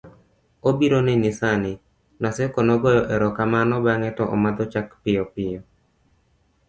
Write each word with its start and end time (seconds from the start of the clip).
obiro 0.69 0.99
neni 1.07 1.31
sani, 1.39 1.73
Naseko 2.21 2.59
nogoyo 2.67 3.01
erokamano 3.15 3.75
bang'e 3.85 4.09
to 4.17 4.23
omadho 4.35 4.63
chak 4.73 4.87
piyo 5.01 5.23
piyo 5.33 5.59